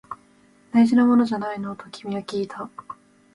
[0.71, 1.75] 大事なものじゃないの？
[1.75, 2.71] と君はきいた